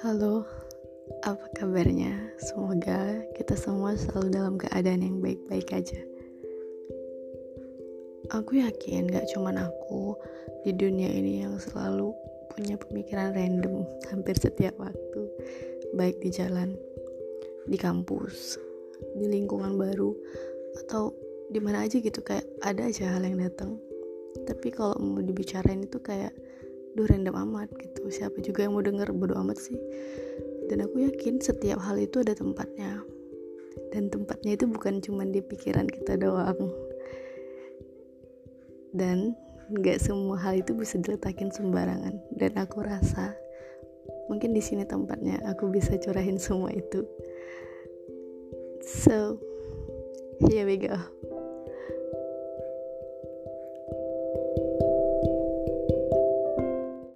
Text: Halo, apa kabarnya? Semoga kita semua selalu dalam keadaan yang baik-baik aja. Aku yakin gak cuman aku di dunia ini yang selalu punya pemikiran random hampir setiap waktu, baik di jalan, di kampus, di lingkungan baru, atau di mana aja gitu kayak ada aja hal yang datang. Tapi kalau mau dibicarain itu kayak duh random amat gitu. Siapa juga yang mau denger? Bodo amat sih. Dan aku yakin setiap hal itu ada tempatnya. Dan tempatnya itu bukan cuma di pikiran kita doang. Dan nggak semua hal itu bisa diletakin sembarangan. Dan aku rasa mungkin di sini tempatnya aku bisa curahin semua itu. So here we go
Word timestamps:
Halo, 0.00 0.48
apa 1.28 1.44
kabarnya? 1.52 2.32
Semoga 2.40 3.20
kita 3.36 3.52
semua 3.52 3.92
selalu 4.00 4.32
dalam 4.32 4.56
keadaan 4.56 5.04
yang 5.04 5.20
baik-baik 5.20 5.68
aja. 5.76 6.00
Aku 8.32 8.64
yakin 8.64 9.12
gak 9.12 9.28
cuman 9.36 9.60
aku 9.60 10.16
di 10.64 10.72
dunia 10.72 11.04
ini 11.04 11.44
yang 11.44 11.60
selalu 11.60 12.16
punya 12.48 12.80
pemikiran 12.80 13.36
random 13.36 13.84
hampir 14.08 14.40
setiap 14.40 14.72
waktu, 14.80 15.28
baik 15.92 16.16
di 16.24 16.32
jalan, 16.32 16.80
di 17.68 17.76
kampus, 17.76 18.56
di 19.20 19.28
lingkungan 19.28 19.76
baru, 19.76 20.16
atau 20.80 21.12
di 21.52 21.60
mana 21.60 21.84
aja 21.84 22.00
gitu 22.00 22.24
kayak 22.24 22.48
ada 22.64 22.88
aja 22.88 23.20
hal 23.20 23.28
yang 23.28 23.36
datang. 23.36 23.76
Tapi 24.48 24.72
kalau 24.72 24.96
mau 24.96 25.20
dibicarain 25.20 25.84
itu 25.84 26.00
kayak 26.00 26.32
duh 26.94 27.06
random 27.06 27.36
amat 27.48 27.70
gitu. 27.78 28.10
Siapa 28.10 28.38
juga 28.42 28.66
yang 28.66 28.74
mau 28.74 28.84
denger? 28.84 29.10
Bodo 29.14 29.36
amat 29.38 29.58
sih. 29.58 29.78
Dan 30.70 30.86
aku 30.86 31.02
yakin 31.06 31.42
setiap 31.42 31.82
hal 31.82 31.98
itu 31.98 32.22
ada 32.22 32.34
tempatnya. 32.34 33.02
Dan 33.90 34.10
tempatnya 34.10 34.54
itu 34.54 34.66
bukan 34.70 35.02
cuma 35.02 35.26
di 35.26 35.42
pikiran 35.42 35.86
kita 35.86 36.18
doang. 36.18 36.70
Dan 38.90 39.34
nggak 39.70 40.02
semua 40.02 40.38
hal 40.38 40.58
itu 40.58 40.74
bisa 40.74 40.98
diletakin 40.98 41.50
sembarangan. 41.50 42.18
Dan 42.34 42.52
aku 42.58 42.82
rasa 42.82 43.34
mungkin 44.26 44.54
di 44.54 44.62
sini 44.62 44.86
tempatnya 44.86 45.42
aku 45.46 45.70
bisa 45.70 45.94
curahin 45.98 46.38
semua 46.38 46.70
itu. 46.74 47.06
So 48.82 49.38
here 50.50 50.66
we 50.66 50.80
go 50.80 50.98